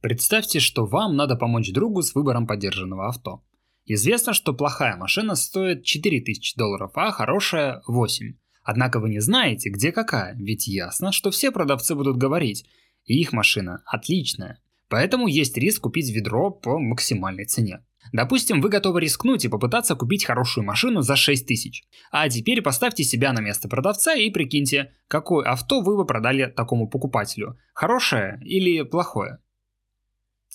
Представьте, 0.00 0.60
что 0.60 0.86
вам 0.86 1.14
надо 1.14 1.36
помочь 1.36 1.72
другу 1.72 2.02
с 2.02 2.14
выбором 2.14 2.46
поддержанного 2.46 3.08
авто. 3.08 3.42
Известно, 3.84 4.32
что 4.32 4.54
плохая 4.54 4.96
машина 4.96 5.34
стоит 5.34 5.84
4000 5.84 6.56
долларов, 6.56 6.92
а 6.94 7.10
хорошая 7.10 7.82
8. 7.86 8.34
Однако 8.62 8.98
вы 8.98 9.10
не 9.10 9.20
знаете, 9.20 9.68
где 9.68 9.92
какая, 9.92 10.34
ведь 10.36 10.66
ясно, 10.68 11.12
что 11.12 11.30
все 11.30 11.50
продавцы 11.50 11.94
будут 11.94 12.16
говорить, 12.16 12.64
и 13.04 13.20
их 13.20 13.32
машина 13.32 13.82
отличная. 13.84 14.60
Поэтому 14.88 15.26
есть 15.26 15.56
риск 15.58 15.82
купить 15.82 16.10
ведро 16.10 16.50
по 16.50 16.78
максимальной 16.78 17.44
цене. 17.44 17.80
Допустим, 18.12 18.60
вы 18.60 18.70
готовы 18.70 19.00
рискнуть 19.02 19.44
и 19.44 19.48
попытаться 19.48 19.94
купить 19.96 20.24
хорошую 20.24 20.64
машину 20.64 21.02
за 21.02 21.14
6 21.14 21.46
тысяч. 21.46 21.84
А 22.10 22.28
теперь 22.28 22.62
поставьте 22.62 23.04
себя 23.04 23.32
на 23.32 23.40
место 23.40 23.68
продавца 23.68 24.14
и 24.14 24.30
прикиньте, 24.30 24.92
какое 25.08 25.46
авто 25.46 25.80
вы 25.82 25.96
бы 25.96 26.06
продали 26.06 26.46
такому 26.46 26.88
покупателю. 26.88 27.58
Хорошее 27.74 28.40
или 28.44 28.82
плохое? 28.82 29.38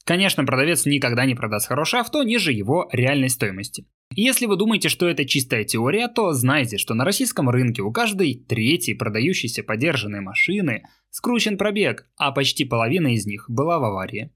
Конечно, 0.05 0.45
продавец 0.45 0.85
никогда 0.85 1.25
не 1.25 1.33
продаст 1.33 1.67
хорошее 1.67 2.01
авто 2.01 2.21
ниже 2.21 2.51
его 2.51 2.87
реальной 2.91 3.29
стоимости. 3.29 3.87
Если 4.13 4.45
вы 4.45 4.55
думаете, 4.55 4.87
что 4.87 5.09
это 5.09 5.25
чистая 5.25 5.63
теория, 5.63 6.07
то 6.07 6.31
знайте, 6.31 6.77
что 6.77 6.93
на 6.93 7.03
российском 7.03 7.49
рынке 7.49 7.81
у 7.81 7.91
каждой 7.91 8.35
третьей 8.35 8.93
продающейся 8.93 9.63
подержанной 9.63 10.21
машины 10.21 10.83
скручен 11.09 11.57
пробег, 11.57 12.07
а 12.17 12.31
почти 12.31 12.65
половина 12.65 13.15
из 13.15 13.25
них 13.25 13.45
была 13.49 13.79
в 13.79 13.83
аварии. 13.83 14.31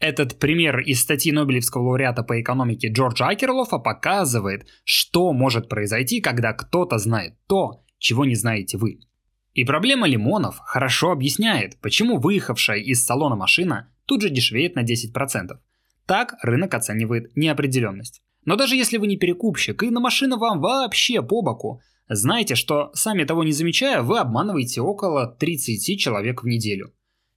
Этот 0.00 0.38
пример 0.38 0.80
из 0.80 1.00
статьи 1.00 1.32
Нобелевского 1.32 1.82
лауреата 1.82 2.22
по 2.22 2.40
экономике 2.40 2.88
Джорджа 2.88 3.28
Акерлофа 3.28 3.78
показывает, 3.78 4.66
что 4.84 5.34
может 5.34 5.68
произойти, 5.68 6.22
когда 6.22 6.54
кто-то 6.54 6.96
знает 6.96 7.34
то, 7.46 7.84
чего 7.98 8.24
не 8.24 8.34
знаете 8.34 8.78
вы. 8.78 9.00
И 9.52 9.64
проблема 9.64 10.08
лимонов 10.08 10.58
хорошо 10.60 11.12
объясняет, 11.12 11.78
почему 11.80 12.18
выехавшая 12.18 12.78
из 12.78 13.04
салона 13.04 13.36
машина 13.36 13.93
тут 14.06 14.22
же 14.22 14.30
дешевеет 14.30 14.76
на 14.76 14.84
10%. 14.84 15.58
Так 16.06 16.34
рынок 16.42 16.74
оценивает 16.74 17.34
неопределенность. 17.36 18.22
Но 18.44 18.56
даже 18.56 18.76
если 18.76 18.98
вы 18.98 19.06
не 19.06 19.16
перекупщик 19.16 19.82
и 19.82 19.90
на 19.90 20.00
машина 20.00 20.36
вам 20.36 20.60
вообще 20.60 21.22
по 21.22 21.42
боку, 21.42 21.80
знайте, 22.08 22.54
что 22.54 22.90
сами 22.94 23.24
того 23.24 23.44
не 23.44 23.52
замечая, 23.52 24.02
вы 24.02 24.18
обманываете 24.18 24.82
около 24.82 25.26
30 25.26 25.98
человек 25.98 26.42
в 26.42 26.46
неделю. 26.46 26.92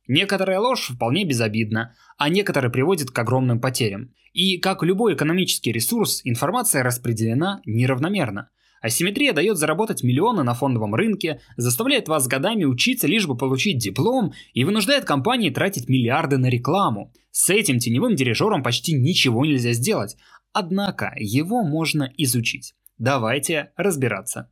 Некоторая 0.08 0.60
ложь 0.60 0.90
вполне 0.90 1.26
безобидна, 1.26 1.96
а 2.18 2.30
некоторые 2.30 2.72
приводят 2.72 3.12
к 3.12 3.20
огромным 3.20 3.60
потерям. 3.60 4.14
И 4.34 4.58
как 4.58 4.84
любой 4.84 5.16
экономический 5.16 5.72
ресурс, 5.72 6.22
информация 6.24 6.84
распределена 6.84 7.62
неравномерно. 7.66 8.50
Асимметрия 8.82 9.34
дает 9.34 9.58
заработать 9.58 10.04
миллионы 10.04 10.44
на 10.44 10.54
фондовом 10.54 10.96
рынке, 10.96 11.42
заставляет 11.56 12.08
вас 12.08 12.28
годами 12.28 12.64
учиться 12.64 13.08
лишь 13.08 13.28
бы 13.28 13.36
получить 13.36 13.78
диплом 13.78 14.34
и 14.54 14.64
вынуждает 14.64 15.06
компании 15.06 15.50
тратить 15.50 15.90
миллиарды 15.90 16.38
на 16.38 16.48
рекламу. 16.48 17.14
С 17.32 17.50
этим 17.50 17.80
теневым 17.80 18.16
дирижером 18.16 18.64
почти 18.64 18.94
ничего 18.94 19.46
нельзя 19.46 19.74
сделать, 19.74 20.16
однако 20.54 21.14
его 21.18 21.64
можно 21.64 22.12
изучить. 22.18 22.74
Давайте 22.98 23.72
разбираться. 23.76 24.50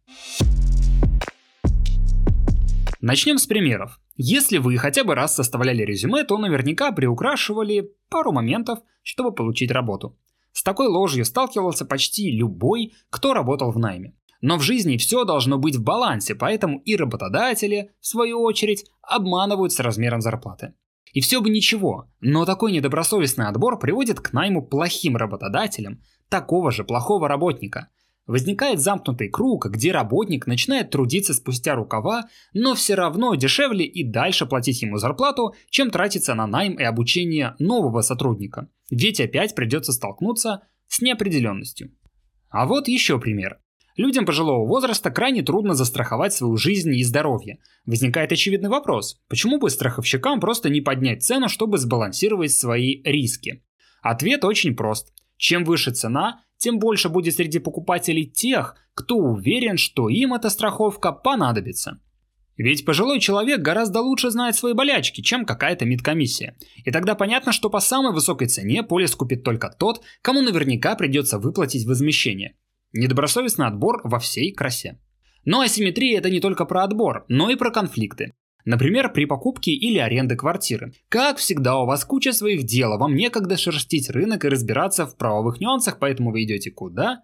Начнем 3.02 3.38
с 3.38 3.46
примеров. 3.46 4.00
Если 4.16 4.58
вы 4.58 4.78
хотя 4.78 5.04
бы 5.04 5.14
раз 5.14 5.36
составляли 5.36 5.84
резюме, 5.84 6.24
то 6.24 6.38
наверняка 6.38 6.92
приукрашивали 6.92 7.92
пару 8.10 8.32
моментов, 8.32 8.80
чтобы 9.04 9.34
получить 9.34 9.72
работу. 9.72 10.18
С 10.56 10.64
такой 10.64 10.88
ложью 10.88 11.26
сталкивался 11.26 11.84
почти 11.84 12.32
любой, 12.32 12.94
кто 13.10 13.34
работал 13.34 13.74
в 13.74 13.78
найме. 13.78 14.16
Но 14.40 14.58
в 14.58 14.62
жизни 14.62 14.96
все 14.96 15.26
должно 15.26 15.58
быть 15.58 15.76
в 15.76 15.84
балансе, 15.84 16.34
поэтому 16.34 16.80
и 16.80 16.96
работодатели, 16.96 17.92
в 18.00 18.08
свою 18.08 18.40
очередь, 18.42 18.86
обманывают 19.02 19.74
с 19.74 19.82
размером 19.82 20.22
зарплаты. 20.22 20.74
И 21.12 21.20
все 21.20 21.42
бы 21.42 21.50
ничего, 21.50 22.10
но 22.22 22.46
такой 22.46 22.72
недобросовестный 22.72 23.48
отбор 23.48 23.78
приводит 23.78 24.22
к 24.22 24.32
найму 24.32 24.66
плохим 24.66 25.18
работодателям 25.18 26.02
такого 26.30 26.72
же 26.72 26.86
плохого 26.86 27.28
работника– 27.28 27.90
Возникает 28.28 28.80
замкнутый 28.80 29.30
круг, 29.30 29.68
где 29.68 29.92
работник 29.92 30.48
начинает 30.48 30.90
трудиться 30.90 31.34
спустя 31.36 31.76
рукава, 31.76 32.28
но 32.54 32.74
все 32.74 32.96
равно 32.96 33.36
дешевле 33.36 33.86
и 33.86 34.04
дальше 34.04 34.48
платить 34.48 34.82
ему 34.82 34.98
зарплату, 34.98 35.54
чем 35.70 35.92
тратиться 35.92 36.34
на 36.34 36.48
найм 36.48 36.74
и 36.74 36.84
обучение 36.84 37.56
нового 37.60 38.02
сотрудника. 38.02 38.68
Ведь 38.90 39.20
опять 39.20 39.56
придется 39.56 39.92
столкнуться 39.92 40.68
с 40.88 41.02
неопределенностью. 41.02 41.92
А 42.50 42.66
вот 42.66 42.88
еще 42.88 43.20
пример. 43.20 43.60
Людям 43.98 44.26
пожилого 44.26 44.68
возраста 44.68 45.10
крайне 45.10 45.42
трудно 45.42 45.74
застраховать 45.74 46.34
свою 46.34 46.58
жизнь 46.58 46.94
и 46.94 47.04
здоровье. 47.04 47.60
Возникает 47.86 48.32
очевидный 48.32 48.70
вопрос, 48.70 49.22
почему 49.30 49.58
бы 49.58 49.70
страховщикам 49.70 50.42
просто 50.42 50.70
не 50.70 50.82
поднять 50.82 51.24
цену, 51.24 51.48
чтобы 51.48 51.78
сбалансировать 51.78 52.52
свои 52.52 53.02
риски? 53.04 53.64
Ответ 54.02 54.44
очень 54.44 54.76
прост. 54.76 55.14
Чем 55.38 55.64
выше 55.64 55.92
цена, 55.92 56.42
тем 56.58 56.80
больше 56.80 57.10
будет 57.10 57.36
среди 57.36 57.60
покупателей 57.60 58.26
тех, 58.26 58.76
кто 58.94 59.18
уверен, 59.18 59.78
что 59.78 60.10
им 60.10 60.34
эта 60.34 60.50
страховка 60.50 61.12
понадобится. 61.12 62.00
Ведь 62.58 62.86
пожилой 62.86 63.20
человек 63.20 63.60
гораздо 63.62 64.00
лучше 64.00 64.30
знает 64.30 64.56
свои 64.56 64.74
болячки, 64.74 65.22
чем 65.22 65.46
какая-то 65.46 65.86
медкомиссия. 65.86 66.56
И 66.86 66.92
тогда 66.92 67.16
понятно, 67.16 67.52
что 67.52 67.70
по 67.70 67.80
самой 67.80 68.14
высокой 68.14 68.48
цене 68.48 68.82
полис 68.82 69.14
купит 69.16 69.44
только 69.44 69.70
тот, 69.70 70.02
кому 70.22 70.42
наверняка 70.42 70.96
придется 70.96 71.38
выплатить 71.38 71.86
возмещение. 71.86 72.56
Недобросовестный 72.94 73.68
отбор 73.68 74.02
во 74.06 74.20
всей 74.20 74.54
красе. 74.54 75.00
Но 75.44 75.62
асимметрия 75.62 76.18
это 76.18 76.30
не 76.30 76.40
только 76.40 76.66
про 76.66 76.84
отбор, 76.84 77.26
но 77.28 77.50
и 77.50 77.56
про 77.56 77.72
конфликты. 77.72 78.34
Например, 78.64 79.12
при 79.12 79.26
покупке 79.26 79.72
или 79.72 80.00
аренде 80.00 80.36
квартиры. 80.36 80.94
Как 81.08 81.38
всегда, 81.38 81.78
у 81.78 81.86
вас 81.86 82.04
куча 82.04 82.34
своих 82.34 82.64
дел, 82.64 82.94
а 82.94 82.98
вам 82.98 83.16
некогда 83.16 83.58
шерстить 83.58 84.10
рынок 84.10 84.44
и 84.44 84.50
разбираться 84.50 85.06
в 85.06 85.18
правовых 85.18 85.60
нюансах, 85.60 86.00
поэтому 86.00 86.32
вы 86.32 86.44
идете 86.44 86.72
куда? 86.72 87.22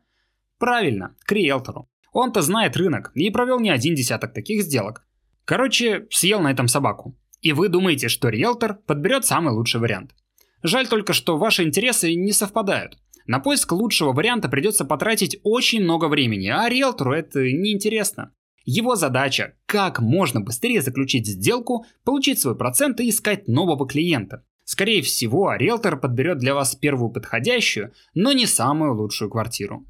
Правильно, 0.59 1.15
к 1.25 1.31
риэлтору. 1.31 1.89
Он-то 2.13 2.41
знает 2.41 2.77
рынок 2.77 3.11
и 3.15 3.31
провел 3.31 3.59
не 3.59 3.71
один 3.71 3.95
десяток 3.95 4.33
таких 4.33 4.61
сделок. 4.61 5.03
Короче, 5.51 6.07
съел 6.11 6.39
на 6.39 6.49
этом 6.49 6.69
собаку. 6.69 7.19
И 7.41 7.51
вы 7.51 7.67
думаете, 7.67 8.07
что 8.07 8.29
риэлтор 8.29 8.75
подберет 8.87 9.25
самый 9.25 9.51
лучший 9.51 9.81
вариант. 9.81 10.15
Жаль 10.63 10.87
только, 10.87 11.11
что 11.11 11.37
ваши 11.37 11.63
интересы 11.63 12.15
не 12.15 12.31
совпадают. 12.31 12.97
На 13.27 13.41
поиск 13.41 13.73
лучшего 13.73 14.13
варианта 14.13 14.47
придется 14.47 14.85
потратить 14.85 15.41
очень 15.43 15.83
много 15.83 16.07
времени, 16.07 16.47
а 16.47 16.69
риэлтору 16.69 17.11
это 17.11 17.41
неинтересно. 17.41 18.33
Его 18.63 18.95
задача– 18.95 19.55
как 19.65 19.99
можно 19.99 20.39
быстрее 20.39 20.81
заключить 20.81 21.27
сделку, 21.27 21.85
получить 22.05 22.39
свой 22.39 22.55
процент 22.55 23.01
и 23.01 23.09
искать 23.09 23.49
нового 23.49 23.85
клиента. 23.85 24.45
Скорее 24.63 25.01
всего, 25.01 25.53
риэлтор 25.53 25.99
подберет 25.99 26.37
для 26.37 26.55
вас 26.55 26.75
первую 26.75 27.11
подходящую, 27.11 27.91
но 28.13 28.31
не 28.31 28.45
самую 28.45 28.95
лучшую 28.95 29.29
квартиру. 29.29 29.85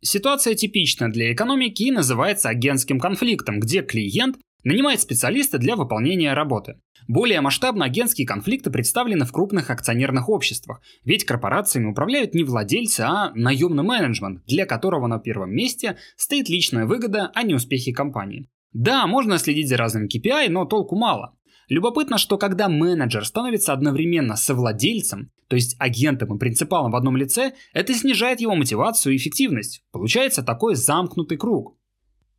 Ситуация 0.00 0.54
типична 0.54 1.12
для 1.12 1.34
экономики 1.34 1.82
и 1.82 1.90
называется 1.90 2.48
агентским 2.48 2.98
конфликтом, 2.98 3.60
где 3.60 3.82
клиент 3.82 4.38
нанимает 4.66 5.00
специалиста 5.00 5.58
для 5.58 5.76
выполнения 5.76 6.34
работы. 6.34 6.80
Более 7.06 7.40
масштабно 7.40 7.84
агентские 7.84 8.26
конфликты 8.26 8.70
представлены 8.70 9.24
в 9.24 9.30
крупных 9.30 9.70
акционерных 9.70 10.28
обществах, 10.28 10.80
ведь 11.04 11.24
корпорациями 11.24 11.86
управляют 11.86 12.34
не 12.34 12.42
владельцы, 12.42 13.02
а 13.02 13.30
наемный 13.36 13.84
менеджмент, 13.84 14.44
для 14.44 14.66
которого 14.66 15.06
на 15.06 15.20
первом 15.20 15.52
месте 15.52 15.96
стоит 16.16 16.48
личная 16.48 16.84
выгода, 16.84 17.30
а 17.32 17.44
не 17.44 17.54
успехи 17.54 17.92
компании. 17.92 18.48
Да, 18.72 19.06
можно 19.06 19.38
следить 19.38 19.68
за 19.68 19.76
разными 19.76 20.08
KPI, 20.08 20.48
но 20.50 20.64
толку 20.64 20.96
мало. 20.96 21.36
Любопытно, 21.68 22.18
что 22.18 22.36
когда 22.36 22.68
менеджер 22.68 23.24
становится 23.24 23.72
одновременно 23.72 24.34
совладельцем, 24.34 25.30
то 25.46 25.54
есть 25.54 25.76
агентом 25.78 26.34
и 26.34 26.38
принципалом 26.40 26.90
в 26.90 26.96
одном 26.96 27.16
лице, 27.16 27.52
это 27.72 27.94
снижает 27.94 28.40
его 28.40 28.56
мотивацию 28.56 29.14
и 29.14 29.16
эффективность. 29.16 29.84
Получается 29.92 30.42
такой 30.42 30.74
замкнутый 30.74 31.38
круг. 31.38 31.76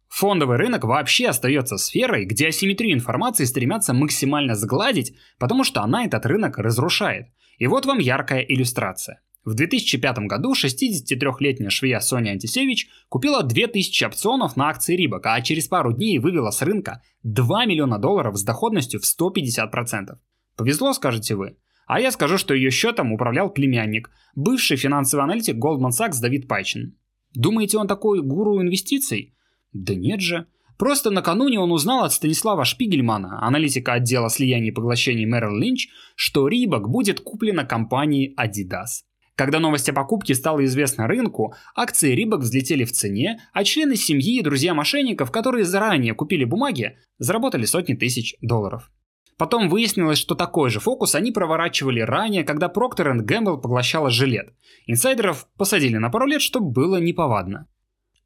Фондовый 0.10 0.58
рынок 0.58 0.84
вообще 0.84 1.28
остается 1.28 1.78
сферой, 1.78 2.26
где 2.26 2.48
асимметрию 2.48 2.94
информации 2.94 3.44
стремятся 3.44 3.94
максимально 3.94 4.56
сгладить, 4.56 5.14
потому 5.38 5.64
что 5.64 5.82
она 5.82 6.06
этот 6.06 6.26
рынок 6.26 6.58
разрушает. 6.58 7.28
И 7.58 7.68
вот 7.68 7.86
вам 7.86 8.00
яркая 8.00 8.42
иллюстрация. 8.42 9.22
В 9.48 9.54
2005 9.54 10.20
году 10.28 10.54
63-летняя 10.54 11.70
швея 11.70 12.02
Соня 12.02 12.32
Антисевич 12.32 12.90
купила 13.08 13.44
2000 13.44 14.04
опционов 14.04 14.58
на 14.58 14.68
акции 14.68 14.96
Рибок, 14.98 15.26
а 15.26 15.40
через 15.42 15.70
пару 15.70 15.94
дней 15.94 16.20
вывела 16.20 16.52
с 16.52 16.62
рынка 16.62 17.02
2 17.24 17.66
миллиона 17.66 17.98
долларов 17.98 18.38
с 18.38 18.44
доходностью 18.44 19.00
в 19.00 19.04
150%. 19.04 20.18
Повезло, 20.58 20.92
скажете 20.92 21.36
вы. 21.36 21.56
А 21.86 22.02
я 22.02 22.12
скажу, 22.12 22.38
что 22.38 22.54
ее 22.54 22.72
счетом 22.72 23.14
управлял 23.14 23.50
племянник, 23.50 24.10
бывший 24.36 24.76
финансовый 24.76 25.22
аналитик 25.22 25.56
Goldman 25.56 25.92
Sachs 25.98 26.20
Давид 26.22 26.50
Пайчин. 26.50 26.98
Думаете, 27.34 27.78
он 27.78 27.88
такой 27.88 28.22
гуру 28.22 28.62
инвестиций? 28.62 29.37
Да 29.84 29.94
нет 29.94 30.22
же. 30.22 30.48
Просто 30.78 31.12
накануне 31.12 31.60
он 31.60 31.72
узнал 31.72 32.04
от 32.04 32.14
Станислава 32.14 32.66
Шпигельмана, 32.66 33.44
аналитика 33.44 33.94
отдела 33.94 34.30
слияний 34.30 34.70
и 34.70 34.72
поглощений 34.72 35.26
Merrill 35.26 35.60
Lynch, 35.60 35.90
что 36.16 36.48
Рибок 36.48 36.90
будет 36.90 37.20
куплена 37.20 37.64
компанией 37.64 38.36
Adidas. 38.36 39.04
Когда 39.36 39.60
новость 39.60 39.90
о 39.90 39.94
покупке 39.94 40.34
стала 40.34 40.66
известна 40.66 41.08
рынку, 41.08 41.54
акции 41.76 42.14
Рибок 42.14 42.42
взлетели 42.42 42.86
в 42.86 42.92
цене, 42.92 43.40
а 43.54 43.64
члены 43.64 43.96
семьи 43.96 44.40
и 44.40 44.44
друзья 44.44 44.74
мошенников, 44.74 45.32
которые 45.32 45.64
заранее 45.64 46.16
купили 46.16 46.44
бумаги, 46.44 46.98
заработали 47.20 47.66
сотни 47.66 47.94
тысяч 47.94 48.36
долларов. 48.42 48.90
Потом 49.38 49.70
выяснилось, 49.70 50.18
что 50.18 50.34
такой 50.34 50.72
же 50.72 50.80
фокус 50.80 51.14
они 51.14 51.32
проворачивали 51.32 52.00
ранее, 52.00 52.44
когда 52.44 52.68
Procter 52.68 53.16
Gamble 53.20 53.62
поглощала 53.62 54.10
жилет. 54.10 54.54
Инсайдеров 54.88 55.48
посадили 55.56 55.98
на 55.98 56.10
пару 56.10 56.26
лет, 56.26 56.42
чтобы 56.42 56.72
было 56.72 56.98
неповадно. 56.98 57.68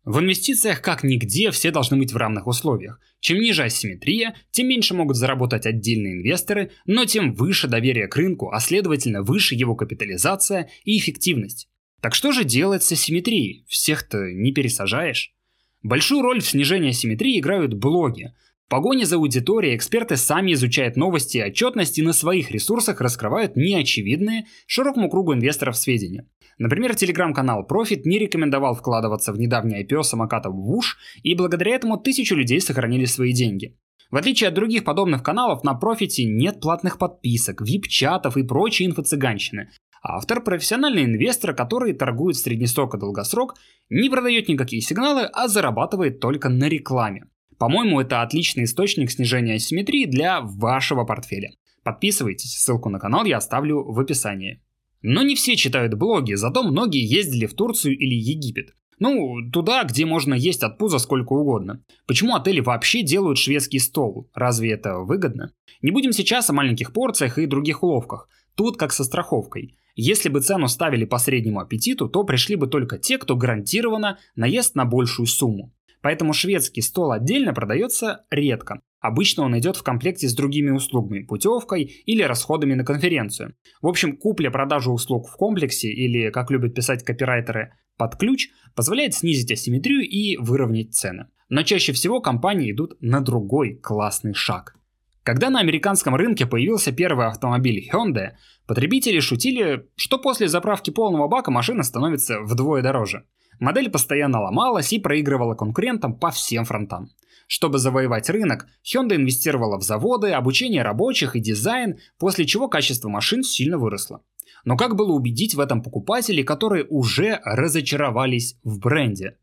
В 0.04 0.20
инвестициях 0.20 0.82
как 0.82 1.04
нигде 1.04 1.52
все 1.52 1.70
должны 1.70 1.96
быть 1.96 2.12
в 2.12 2.18
равных 2.18 2.48
условиях. 2.48 3.00
Чем 3.20 3.40
ниже 3.40 3.64
асимметрия, 3.64 4.36
тем 4.50 4.68
меньше 4.68 4.96
могут 4.96 5.16
заработать 5.16 5.68
отдельные 5.68 6.16
инвесторы, 6.16 6.72
но 6.88 7.06
тем 7.06 7.36
выше 7.36 7.68
доверие 7.68 8.08
к 8.08 8.16
рынку, 8.16 8.52
а 8.52 8.60
следовательно 8.60 9.22
выше 9.22 9.54
его 9.54 9.76
капитализация 9.76 10.70
и 10.86 10.98
эффективность. 10.98 11.70
Так 12.02 12.16
что 12.16 12.32
же 12.32 12.44
делать 12.46 12.82
с 12.82 12.92
асимметрией? 12.92 13.64
Всех-то 13.68 14.32
не 14.32 14.52
пересажаешь. 14.52 15.36
Большую 15.84 16.24
роль 16.24 16.42
в 16.42 16.48
снижении 16.48 16.90
асимметрии 16.90 17.40
играют 17.40 17.76
блоги. 17.76 18.34
В 18.66 18.70
погоне 18.72 19.06
за 19.06 19.18
аудиторией 19.18 19.76
эксперты 19.76 20.18
сами 20.18 20.54
изучают 20.54 20.96
новости 20.96 21.38
и 21.38 21.44
отчетности 21.44 22.00
и 22.00 22.04
на 22.04 22.14
своих 22.14 22.50
ресурсах 22.50 23.02
раскрывают 23.02 23.56
неочевидные 23.56 24.46
широкому 24.66 25.12
кругу 25.12 25.36
инвесторов 25.36 25.78
сведения. 25.78 26.28
Например, 26.62 26.94
телеграм-канал 26.94 27.66
Profit 27.68 28.02
не 28.06 28.20
рекомендовал 28.20 28.76
вкладываться 28.76 29.34
в 29.34 29.40
недавний 29.40 29.84
IPO 29.84 30.04
самокатов 30.04 30.54
Wush, 30.54 30.94
и 31.24 31.34
благодаря 31.34 31.74
этому 31.74 31.98
тысячу 31.98 32.36
людей 32.36 32.62
сохранили 32.62 33.06
свои 33.06 33.34
деньги. 33.34 33.80
В 34.12 34.16
отличие 34.16 34.50
от 34.50 34.54
других 34.54 34.84
подобных 34.84 35.24
каналов, 35.24 35.64
на 35.64 35.74
Профите 35.74 36.24
нет 36.26 36.62
платных 36.62 37.00
подписок, 37.00 37.62
вип-чатов 37.62 38.38
и 38.38 38.44
прочей 38.44 38.86
инфо-цыганщины. 38.86 39.70
Автор– 40.04 40.44
профессиональный 40.44 41.06
инвестор, 41.06 41.56
который 41.56 41.94
торгует 41.94 42.36
среднесрок 42.36 42.94
и 42.94 43.00
долгосрок, 43.00 43.56
не 43.90 44.12
продает 44.12 44.48
никакие 44.48 44.84
сигналы, 44.84 45.24
а 45.24 45.48
зарабатывает 45.48 46.20
только 46.20 46.50
на 46.50 46.70
рекламе. 46.70 47.24
По-моему, 47.58 48.02
это 48.02 48.22
отличный 48.22 48.66
источник 48.66 49.10
снижения 49.10 49.56
асимметрии 49.56 50.06
для 50.06 50.42
вашего 50.42 51.06
портфеля. 51.06 51.54
Подписывайтесь, 51.82 52.56
ссылку 52.56 52.90
на 52.90 53.00
канал 53.00 53.26
я 53.26 53.38
оставлю 53.38 53.84
в 53.84 54.00
описании. 54.00 54.62
Но 55.02 55.24
не 55.24 55.36
все 55.36 55.56
читают 55.56 55.96
блоги, 55.96 56.34
зато 56.34 56.64
многие 56.64 57.04
ездили 57.04 57.46
в 57.46 57.54
Турцию 57.54 57.98
или 57.98 58.14
Египет. 58.14 58.76
Ну, 59.00 59.50
туда, 59.52 59.84
где 59.84 60.06
можно 60.06 60.36
есть 60.36 60.62
от 60.62 60.78
пуза 60.78 61.00
сколько 61.00 61.34
угодно. 61.34 61.84
Почему 62.06 62.36
отели 62.36 62.60
вообще 62.60 63.02
делают 63.02 63.40
шведский 63.40 63.80
стол? 63.80 64.30
Разве 64.36 64.74
это 64.74 65.00
выгодно? 65.00 65.54
Не 65.82 65.90
будем 65.90 66.14
сейчас 66.14 66.52
о 66.52 66.54
маленьких 66.54 66.94
порциях 66.94 67.40
и 67.40 67.48
других 67.48 67.82
уловках. 67.82 68.30
Тут 68.54 68.78
как 68.78 68.94
со 68.94 69.04
страховкой. 69.04 69.76
Если 69.96 70.30
бы 70.30 70.40
цену 70.40 70.68
ставили 70.68 71.06
по 71.06 71.18
среднему 71.18 71.60
аппетиту, 71.62 72.08
то 72.10 72.24
пришли 72.24 72.56
бы 72.56 72.68
только 72.68 73.00
те, 73.00 73.18
кто 73.18 73.36
гарантированно 73.36 74.20
наест 74.36 74.76
на 74.76 74.86
большую 74.86 75.26
сумму. 75.26 75.74
Поэтому 76.02 76.34
шведский 76.34 76.82
стол 76.82 77.12
отдельно 77.12 77.54
продается 77.54 78.26
редко. 78.32 78.82
Обычно 79.00 79.44
он 79.44 79.58
идет 79.58 79.78
в 79.78 79.84
комплекте 79.84 80.28
с 80.28 80.36
другими 80.36 80.70
услугами, 80.70 81.24
путевкой 81.24 81.84
или 82.06 82.22
расходами 82.22 82.76
на 82.76 82.86
конференцию. 82.86 83.56
В 83.82 83.88
общем, 83.88 84.16
купля-продажа 84.16 84.92
услуг 84.92 85.28
в 85.28 85.36
комплексе 85.36 85.90
или, 85.90 86.30
как 86.30 86.52
любят 86.52 86.76
писать 86.76 87.04
копирайтеры, 87.04 87.74
под 87.98 88.16
ключ 88.16 88.50
позволяет 88.76 89.14
снизить 89.14 89.52
асимметрию 89.52 90.02
и 90.08 90.38
выровнять 90.38 90.94
цены. 90.94 91.28
Но 91.50 91.64
чаще 91.64 91.94
всего 91.94 92.22
компании 92.22 92.72
идут 92.72 92.96
на 93.02 93.22
другой 93.22 93.76
классный 93.76 94.34
шаг. 94.34 94.76
Когда 95.24 95.50
на 95.50 95.60
американском 95.60 96.16
рынке 96.16 96.48
появился 96.48 96.92
первый 96.92 97.28
автомобиль 97.28 97.88
Hyundai, 97.92 98.32
потребители 98.66 99.20
шутили, 99.20 99.88
что 99.96 100.18
после 100.18 100.48
заправки 100.48 100.90
полного 100.90 101.28
бака 101.28 101.52
машина 101.52 101.84
становится 101.84 102.40
вдвое 102.42 102.82
дороже. 102.82 103.26
Модель 103.62 103.92
постоянно 103.92 104.42
ломалась 104.42 104.92
и 104.92 104.98
проигрывала 104.98 105.54
конкурентам 105.54 106.16
по 106.16 106.32
всем 106.32 106.66
фронтам. 106.66 107.12
Чтобы 107.46 107.78
завоевать 107.78 108.28
рынок, 108.28 108.66
Hyundai 108.84 109.18
инвестировала 109.18 109.78
в 109.78 109.84
заводы, 109.84 110.32
обучение 110.32 110.82
рабочих 110.82 111.36
и 111.36 111.40
дизайн, 111.40 112.00
после 112.18 112.46
чего 112.46 112.68
качество 112.68 113.08
машин 113.08 113.44
сильно 113.44 113.78
выросло. 113.78 114.24
Но 114.66 114.78
как 114.78 114.96
было 114.96 115.12
убедить 115.12 115.54
в 115.54 115.60
этом 115.60 115.84
покупателей, 115.84 116.44
которые 116.44 116.86
уже 116.90 117.40
разочаровались 117.46 118.58
в 118.64 118.80
бренде? 118.80 119.38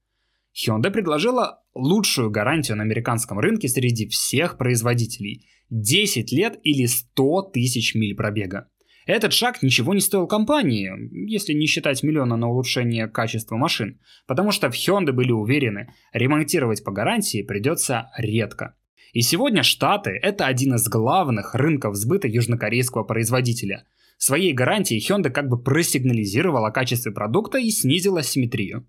Hyundai 0.53 0.91
предложила 0.91 1.63
лучшую 1.75 2.29
гарантию 2.29 2.77
на 2.77 2.83
американском 2.83 3.39
рынке 3.39 3.69
среди 3.69 4.09
всех 4.09 4.59
производителей– 4.59 5.47
10 5.71 6.33
лет 6.33 6.59
или 6.65 6.87
100 6.87 7.43
тысяч 7.53 7.95
миль 7.95 8.17
пробега. 8.17 8.69
Этот 9.09 9.33
шаг 9.33 9.63
ничего 9.63 9.95
не 9.95 10.03
стоил 10.03 10.27
компании, 10.27 10.91
если 11.31 11.55
не 11.55 11.65
считать 11.65 12.03
миллиона 12.03 12.37
на 12.37 12.47
улучшение 12.51 13.09
качества 13.09 13.57
машин, 13.57 13.99
потому 14.27 14.53
что 14.53 14.71
в 14.71 14.75
Hyundai 14.75 15.13
были 15.13 15.33
уверены, 15.33 15.95
ремонтировать 16.13 16.85
по 16.85 16.93
гарантии 16.93 17.43
придется 17.43 18.11
редко. 18.19 18.75
И 19.15 19.23
сегодня 19.23 19.63
Штаты– 19.63 20.11
это 20.23 20.45
один 20.45 20.75
из 20.75 20.87
главных 20.91 21.55
рынков 21.55 21.97
сбыта 21.97 22.29
южнокорейского 22.29 23.03
производителя. 23.03 23.87
Своей 24.19 24.53
гарантией 24.53 25.01
Hyundai 25.01 25.31
как 25.31 25.49
бы 25.49 25.59
просигнализировал 25.59 26.67
о 26.67 26.71
качестве 26.71 27.11
продукта 27.11 27.57
и 27.57 27.71
снизил 27.71 28.19
асимметрию. 28.19 28.87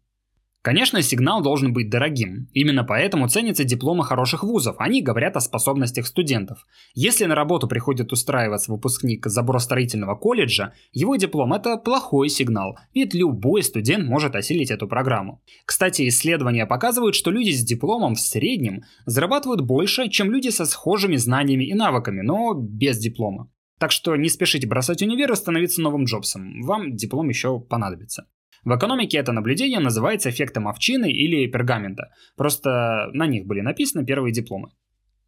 Конечно, 0.62 1.02
сигнал 1.02 1.42
должен 1.42 1.72
быть 1.72 1.90
дорогим. 1.90 2.50
Именно 2.54 2.84
поэтому 2.84 3.30
ценятся 3.30 3.64
дипломы 3.64 4.04
хороших 4.04 4.44
вузов. 4.44 4.76
Они 4.78 5.02
говорят 5.02 5.38
о 5.38 5.40
способностях 5.40 6.06
студентов. 6.06 6.68
Если 6.94 7.24
на 7.26 7.36
работу 7.36 7.68
приходит 7.70 8.12
устраиваться 8.12 8.72
выпускник 8.74 9.26
заборостроительного 9.26 10.16
колледжа, 10.16 10.74
его 10.92 11.16
диплом– 11.16 11.54
это 11.54 11.78
плохой 11.78 12.28
сигнал, 12.28 12.78
ведь 12.94 13.14
любой 13.14 13.64
студент 13.64 14.06
может 14.06 14.36
осилить 14.36 14.70
эту 14.70 14.88
программу. 14.90 15.42
Кстати, 15.66 16.06
исследования 16.10 16.66
показывают, 16.66 17.16
что 17.16 17.32
люди 17.32 17.52
с 17.52 17.64
дипломом 17.64 18.16
в 18.16 18.20
среднем 18.20 18.84
зарабатывают 19.06 19.62
больше, 19.62 20.10
чем 20.10 20.30
люди 20.30 20.50
со 20.50 20.66
схожими 20.66 21.16
знаниями 21.16 21.64
и 21.64 21.74
навыками, 21.74 22.22
но 22.22 22.54
без 22.54 22.98
диплома. 22.98 23.50
Так 23.80 23.94
что 23.94 24.18
не 24.18 24.28
спешите 24.28 24.68
бросать 24.68 25.02
универ 25.02 25.32
и 25.32 25.36
становиться 25.38 25.82
новым 25.82 26.04
Джобсом. 26.04 26.64
Вам 26.64 26.98
диплом 26.98 27.30
еще 27.30 27.62
понадобится. 27.62 28.28
В 28.66 28.76
экономике 28.76 29.18
это 29.18 29.32
наблюдение 29.32 29.80
называется 29.80 30.30
эффектом 30.30 30.68
овчины 30.68 31.12
или 31.12 31.48
пергамента. 31.48 32.12
Просто 32.36 33.10
на 33.14 33.28
них 33.28 33.46
были 33.46 33.62
написаны 33.62 34.06
первые 34.06 34.34
дипломы. 34.34 34.70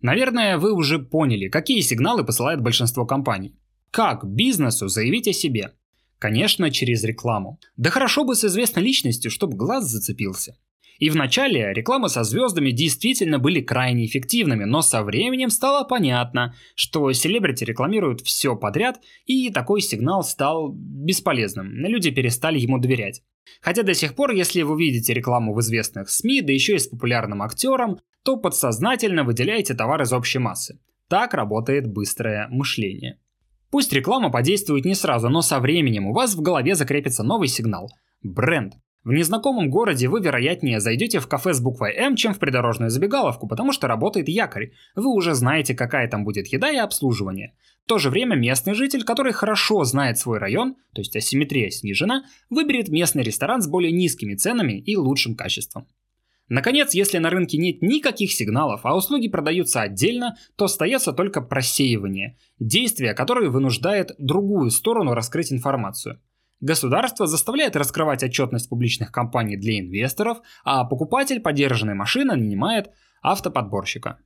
Наверное, 0.01 0.57
вы 0.57 0.74
уже 0.74 1.00
поняли, 1.00 1.48
какие 1.48 1.81
сигналы 1.81 2.24
посылает 2.25 2.62
большинство 2.62 3.06
компаний. 3.06 3.56
Как 3.92 4.25
бизнесу 4.25 4.88
заявить 4.88 5.28
о 5.28 5.33
себе? 5.33 5.74
Конечно, 6.18 6.69
через 6.72 7.04
рекламу. 7.04 7.60
Да 7.78 7.89
хорошо 7.89 8.24
бы 8.24 8.36
с 8.36 8.44
известной 8.45 8.83
личностью, 8.83 9.31
чтобы 9.31 9.57
глаз 9.57 9.86
зацепился. 9.86 10.56
И 11.00 11.10
вначале 11.10 11.74
рекламы 11.74 12.10
со 12.10 12.24
звездами 12.24 12.72
действительно 12.72 13.40
были 13.40 13.62
крайне 13.62 14.06
эффективными, 14.06 14.66
но 14.66 14.82
со 14.82 15.04
временем 15.04 15.50
стало 15.50 15.84
понятно, 15.84 16.56
что 16.76 17.12
селебрити 17.12 17.64
рекламируют 17.64 18.22
все 18.22 18.56
подряд, 18.56 19.00
и 19.26 19.50
такой 19.50 19.82
сигнал 19.82 20.24
стал 20.24 20.72
бесполезным. 20.74 21.74
Люди 21.74 22.12
перестали 22.12 22.60
ему 22.60 22.77
доверять. 22.77 23.22
Хотя 23.62 23.84
до 23.84 23.94
сих 23.94 24.15
пор, 24.15 24.32
если 24.32 24.62
вы 24.62 24.80
видите 24.80 25.13
рекламу 25.13 25.54
в 25.54 25.60
известных 25.62 26.10
СМИ, 26.10 26.42
да 26.42 26.54
еще 26.54 26.75
и 26.75 26.80
с 26.80 26.88
популярным 26.88 27.42
актером, 27.42 28.00
то 28.24 28.38
подсознательно 28.38 29.24
выделяете 29.24 29.74
товар 29.74 30.01
из 30.04 30.13
общей 30.13 30.39
массы. 30.39 30.80
Так 31.08 31.34
работает 31.34 31.92
быстрое 31.92 32.48
мышление. 32.50 33.20
Пусть 33.72 33.94
реклама 33.94 34.30
подействует 34.30 34.86
не 34.86 34.96
сразу, 34.96 35.30
но 35.30 35.42
со 35.42 35.60
временем 35.60 36.08
у 36.08 36.13
вас 36.13 36.36
в 36.36 36.42
голове 36.42 36.75
закрепится 36.75 37.24
новый 37.24 37.48
сигнал– 37.48 37.89
бренд. 38.22 38.74
В 39.03 39.12
незнакомом 39.13 39.72
городе 39.72 40.08
вы, 40.08 40.22
вероятнее, 40.22 40.79
зайдете 40.79 41.20
в 41.20 41.27
кафе 41.27 41.55
с 41.55 41.60
буквой 41.60 41.91
М, 41.93 42.15
чем 42.15 42.36
в 42.36 42.39
придорожную 42.39 42.91
забегаловку, 42.91 43.48
потому 43.48 43.72
что 43.72 43.88
работает 43.88 44.29
якорь. 44.29 44.74
Вы 44.96 45.08
уже 45.08 45.34
знаете, 45.34 45.74
какая 45.74 46.08
там 46.08 46.24
будет 46.24 46.48
еда 46.48 46.70
и 46.70 46.77
обслуживание. 46.77 47.55
В 47.84 47.88
то 47.89 47.98
же 47.98 48.12
время 48.12 48.36
местный 48.36 48.75
житель, 48.75 49.03
который 49.03 49.34
хорошо 49.34 49.84
знает 49.86 50.20
свой 50.20 50.38
район, 50.38 50.75
то 50.93 51.01
есть 51.01 51.15
асимметрия 51.15 51.72
снижена, 51.72 52.25
выберет 52.51 52.89
местный 52.89 53.24
ресторан 53.24 53.63
с 53.63 53.67
более 53.67 53.91
низкими 53.91 54.36
ценами 54.36 54.74
и 54.74 54.96
лучшим 54.96 55.36
качеством. 55.36 55.88
Наконец, 56.48 56.93
если 56.93 57.17
на 57.17 57.31
рынке 57.31 57.58
нет 57.58 57.81
никаких 57.81 58.31
сигналов, 58.31 58.81
а 58.84 58.96
услуги 58.96 59.29
продаются 59.29 59.81
отдельно, 59.81 60.38
то 60.55 60.65
остается 60.65 61.12
только 61.12 61.41
просеивание, 61.41 62.38
действие, 62.60 63.15
которое 63.15 63.50
вынуждает 63.50 64.12
другую 64.20 64.70
сторону 64.70 65.15
раскрыть 65.15 65.51
информацию– 65.51 66.22
Государство 66.62 67.25
заставляет 67.25 67.75
раскрывать 67.75 68.24
отчетность 68.24 68.70
публичных 68.70 69.12
компаний 69.12 69.58
для 69.58 69.80
инвесторов, 69.80 70.41
а 70.63 70.84
покупатель 70.86 71.39
подержанной 71.39 71.96
машины 71.96 72.36
нанимает 72.36 72.91
автоподборщика. 73.24 74.20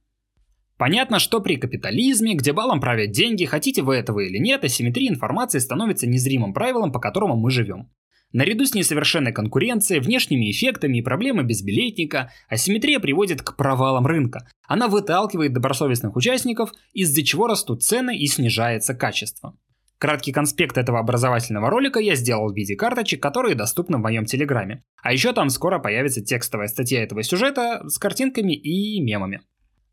Понятно, 0.78 1.20
что 1.20 1.40
при 1.40 1.56
капитализме, 1.56 2.34
где 2.36 2.52
балом 2.52 2.82
правят 2.82 3.12
деньги, 3.12 3.46
хотите 3.46 3.82
вы 3.82 3.96
этого 3.96 4.20
или 4.20 4.38
нет, 4.38 4.66
асимметрия 4.66 5.10
информации 5.10 5.60
становится 5.60 6.08
незримым 6.08 6.54
правилом, 6.54 6.92
по 6.92 7.00
которому 7.00 7.38
мы 7.38 7.50
живем. 7.50 7.90
Наряду 8.34 8.66
с 8.66 8.74
несовершенной 8.74 9.32
конкуренцией, 9.32 10.02
внешними 10.02 10.52
эффектами 10.52 10.98
и 10.98 11.02
проблемой 11.02 11.46
безбилетника, 11.46 12.34
асимметрия 12.50 13.00
приводит 13.00 13.42
к 13.42 13.56
провалам 13.56 14.06
рынка. 14.06 14.46
Она 14.68 14.90
выталкивает 14.90 15.54
добросовестных 15.54 16.18
участников, 16.18 16.74
из-за 16.92 17.24
чего 17.24 17.48
растут 17.48 17.84
цены 17.84 18.18
и 18.18 18.28
снижается 18.28 18.94
качество. 18.94 19.58
Краткий 19.98 20.34
конспект 20.34 20.78
этого 20.78 21.00
образовательного 21.00 21.70
ролика 21.70 22.00
я 22.00 22.16
сделал 22.16 22.52
в 22.52 22.56
виде 22.56 22.76
карточек, 22.76 23.22
которые 23.22 23.56
доступны 23.56 23.98
в 23.98 24.02
моем 24.02 24.26
телеграме. 24.26 24.84
А 25.02 25.14
еще 25.14 25.32
там 25.32 25.50
скоро 25.50 25.80
появится 25.80 26.22
текстовая 26.22 26.68
статья 26.68 27.02
этого 27.02 27.24
сюжета 27.24 27.82
с 27.88 27.98
картинками 27.98 28.54
и 28.54 29.02
мемами. 29.02 29.42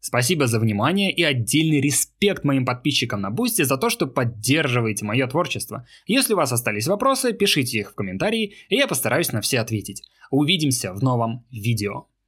Спасибо 0.00 0.48
за 0.48 0.58
внимание 0.58 1.12
и 1.12 1.22
отдельный 1.22 1.80
респект 1.80 2.42
моим 2.42 2.64
подписчикам 2.64 3.20
на 3.20 3.30
Boosty 3.30 3.62
за 3.62 3.76
то, 3.76 3.88
что 3.88 4.08
поддерживаете 4.08 5.04
мое 5.04 5.28
творчество. 5.28 5.86
Если 6.06 6.34
у 6.34 6.36
вас 6.36 6.50
остались 6.50 6.88
вопросы, 6.88 7.32
пишите 7.32 7.78
их 7.78 7.92
в 7.92 7.94
комментарии, 7.94 8.54
и 8.68 8.74
я 8.74 8.88
постараюсь 8.88 9.30
на 9.30 9.40
все 9.40 9.60
ответить. 9.60 10.02
Увидимся 10.32 10.92
в 10.92 11.04
новом 11.04 11.46
видео. 11.52 12.08